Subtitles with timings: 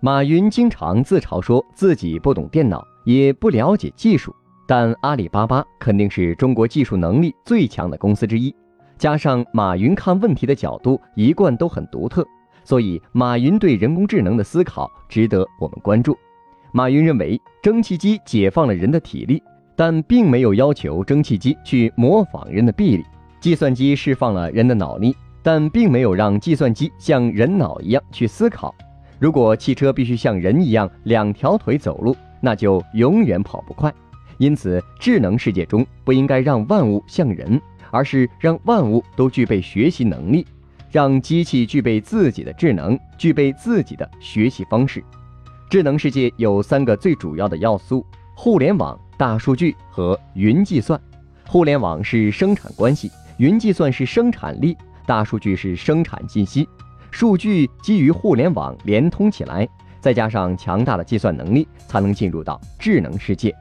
[0.00, 4.32] 马云经常自嘲说自己不懂电脑，也不了解技术，
[4.64, 8.54] 但阿里巴巴肯定是中国技术能力最强的公司之一。
[8.96, 12.24] 加上马云看问题的角度一贯都很独特，
[12.62, 16.16] 所以马云对人工智能的思考值得我们关注。
[16.70, 19.42] 马云认为，蒸汽机解放了人的体力，
[19.74, 23.02] 但并没有要求蒸汽机去模仿人的臂力；
[23.40, 28.72] 计算机释放了人的脑力，但并没有让计算机像人脑一样去思考。
[29.18, 33.92] 如果汽车必须像人一样两条腿走路，那就永远跑不快。
[34.38, 37.60] 因此，智能世界中不应该让万物像人，
[37.90, 40.46] 而是让万物都具备学习能力，
[40.92, 45.02] 让机器具备自己的智能，具备自己的学习方式。
[45.68, 50.98] 智能世界有三个最主要的要素：互联网、大数据和云计算。
[51.48, 56.68] 互联网是生产关系，云计算是生产力，大数据是生产信息。
[57.10, 59.68] 数据基于互联网连通起来，
[60.00, 63.54] 再加上强大的计算能力，才能进入到智能世界。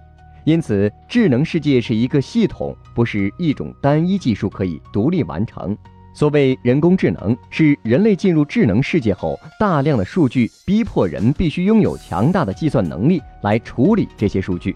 [0.44, 5.76] 因此，智能世界是一个系统，不是一种单一技术可以独立完成。
[6.14, 14.76] 所谓人工智能，是人类进入智能世界后，大量的数据逼迫人必须拥有强大的计算能力来处理这些数据。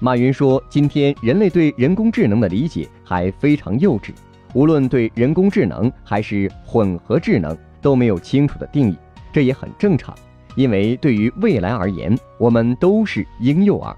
[0.00, 4.10] 马云说：“今天人类对人工智能的理解还非常幼稚，
[4.54, 8.96] 无论对人工智能还是混合智能。”都没有清楚的定义，
[9.32, 10.14] 这也很正常，
[10.56, 13.94] 因为对于未来而言，我们都是婴幼儿。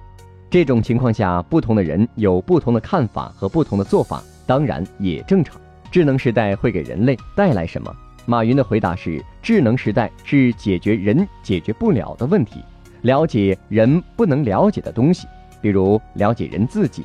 [0.51, 5.61] 这种情况下，不同的人有不同的看法和不同的做法，当然也正常。
[5.91, 7.95] 智能时代会给人类带来什么？
[8.27, 12.61] 马云的回答是：智能时代是解决人解决不了的问题，
[13.03, 15.27] 了解人不能了解的东西，
[15.61, 17.05] 比如了解人自己。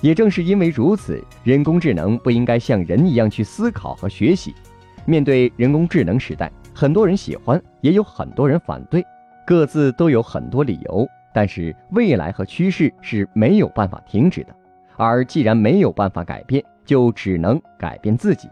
[0.00, 4.54] 也正是因为如此，人工智能不应该像人一样去思考和学习。
[5.04, 9.04] 面对人工智能时代，很多人喜欢，也有很多人反对，
[9.46, 11.08] 各自都有很多理由。
[11.32, 14.54] 但是未来和趋势是没有办法停止的，
[14.96, 18.48] 而既然没有办法改变，就只能改变自己。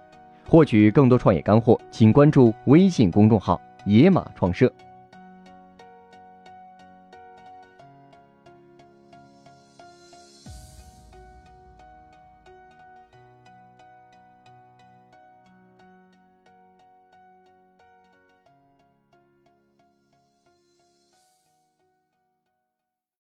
[0.46, 4.72] 获取更多创业干货，请关注微信公众号“野马创社”。